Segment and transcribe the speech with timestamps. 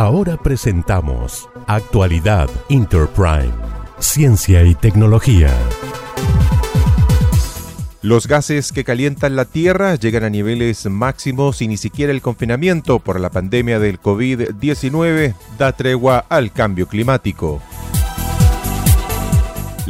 [0.00, 3.52] Ahora presentamos Actualidad Interprime,
[3.98, 5.54] Ciencia y Tecnología.
[8.00, 12.98] Los gases que calientan la Tierra llegan a niveles máximos y ni siquiera el confinamiento
[12.98, 17.60] por la pandemia del COVID-19 da tregua al cambio climático.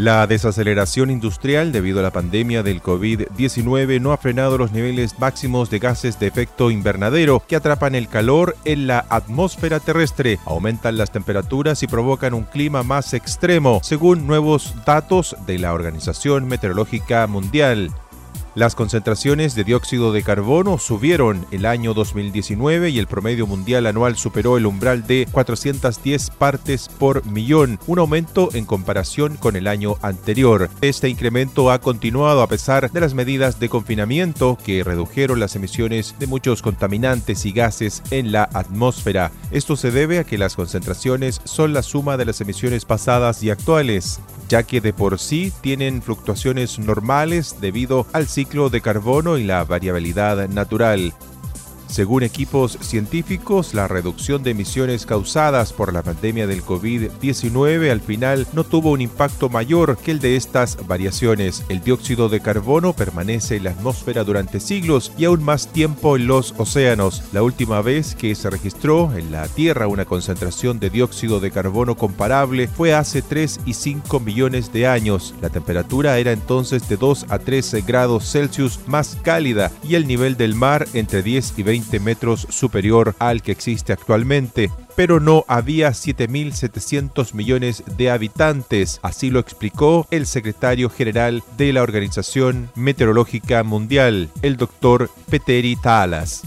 [0.00, 5.68] La desaceleración industrial debido a la pandemia del COVID-19 no ha frenado los niveles máximos
[5.68, 11.12] de gases de efecto invernadero que atrapan el calor en la atmósfera terrestre, aumentan las
[11.12, 17.90] temperaturas y provocan un clima más extremo, según nuevos datos de la Organización Meteorológica Mundial.
[18.60, 24.18] Las concentraciones de dióxido de carbono subieron el año 2019 y el promedio mundial anual
[24.18, 29.96] superó el umbral de 410 partes por millón, un aumento en comparación con el año
[30.02, 30.68] anterior.
[30.82, 36.14] Este incremento ha continuado a pesar de las medidas de confinamiento que redujeron las emisiones
[36.18, 39.32] de muchos contaminantes y gases en la atmósfera.
[39.52, 43.48] Esto se debe a que las concentraciones son la suma de las emisiones pasadas y
[43.48, 49.44] actuales, ya que de por sí tienen fluctuaciones normales debido al ciclo de carbono y
[49.44, 51.14] la variabilidad natural.
[51.90, 58.46] Según equipos científicos, la reducción de emisiones causadas por la pandemia del COVID-19 al final
[58.52, 61.64] no tuvo un impacto mayor que el de estas variaciones.
[61.68, 66.28] El dióxido de carbono permanece en la atmósfera durante siglos y aún más tiempo en
[66.28, 67.24] los océanos.
[67.32, 71.96] La última vez que se registró en la Tierra una concentración de dióxido de carbono
[71.96, 75.34] comparable fue hace 3 y 5 millones de años.
[75.42, 80.36] La temperatura era entonces de 2 a 13 grados Celsius más cálida y el nivel
[80.36, 85.90] del mar entre 10 y 20 metros superior al que existe actualmente, pero no había
[85.90, 94.28] 7.700 millones de habitantes, así lo explicó el secretario general de la Organización Meteorológica Mundial,
[94.42, 96.42] el doctor Peteri Talas.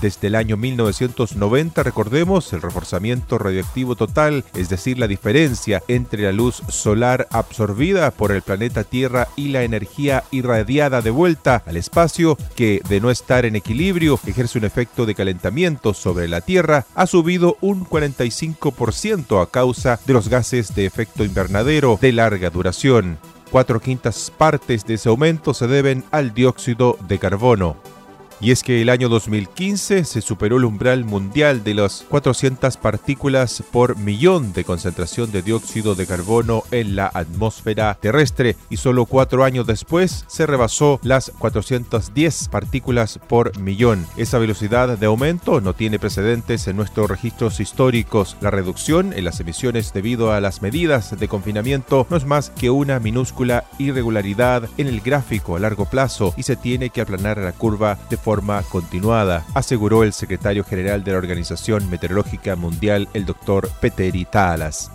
[0.00, 6.32] Desde el año 1990, recordemos, el reforzamiento radioactivo total, es decir, la diferencia entre la
[6.32, 12.38] luz solar absorbida por el planeta Tierra y la energía irradiada de vuelta al espacio,
[12.56, 17.06] que de no estar en equilibrio ejerce un efecto de calentamiento sobre la Tierra, ha
[17.06, 23.18] subido un 45% a causa de los gases de efecto invernadero de larga duración.
[23.50, 27.76] Cuatro quintas partes de ese aumento se deben al dióxido de carbono.
[28.42, 33.62] Y es que el año 2015 se superó el umbral mundial de las 400 partículas
[33.70, 39.44] por millón de concentración de dióxido de carbono en la atmósfera terrestre y solo cuatro
[39.44, 44.06] años después se rebasó las 410 partículas por millón.
[44.16, 48.38] Esa velocidad de aumento no tiene precedentes en nuestros registros históricos.
[48.40, 52.70] La reducción en las emisiones debido a las medidas de confinamiento no es más que
[52.70, 57.52] una minúscula irregularidad en el gráfico a largo plazo y se tiene que aplanar la
[57.52, 58.29] curva de forma
[58.68, 64.90] continuada, aseguró el secretario general de la Organización Meteorológica Mundial, el doctor Peteri Talas.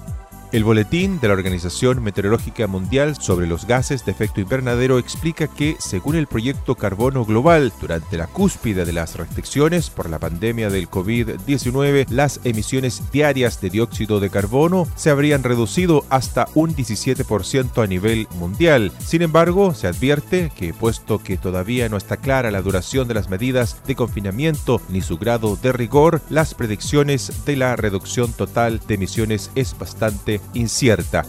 [0.55, 5.75] El boletín de la Organización Meteorológica Mundial sobre los gases de efecto invernadero explica que,
[5.79, 10.89] según el proyecto Carbono Global, durante la cúspide de las restricciones por la pandemia del
[10.89, 17.87] COVID-19, las emisiones diarias de dióxido de carbono se habrían reducido hasta un 17% a
[17.87, 18.93] nivel mundial.
[18.99, 23.29] Sin embargo, se advierte que, puesto que todavía no está clara la duración de las
[23.29, 28.93] medidas de confinamiento ni su grado de rigor, las predicciones de la reducción total de
[28.93, 31.25] emisiones es bastante incierta.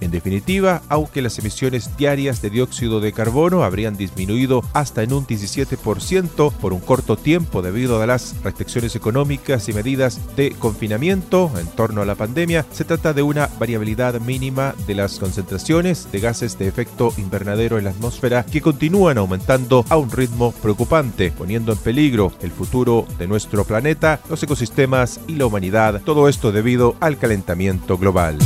[0.00, 5.26] En definitiva, aunque las emisiones diarias de dióxido de carbono habrían disminuido hasta en un
[5.26, 11.66] 17% por un corto tiempo debido a las restricciones económicas y medidas de confinamiento en
[11.66, 16.58] torno a la pandemia, se trata de una variabilidad mínima de las concentraciones de gases
[16.58, 21.78] de efecto invernadero en la atmósfera que continúan aumentando a un ritmo preocupante, poniendo en
[21.78, 27.18] peligro el futuro de nuestro planeta, los ecosistemas y la humanidad, todo esto debido al
[27.18, 28.38] calentamiento global.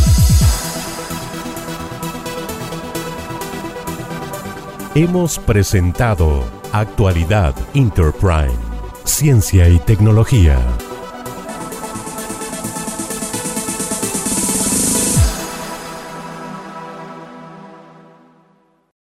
[4.94, 8.52] Hemos presentado Actualidad Interprime,
[9.04, 10.58] Ciencia y Tecnología.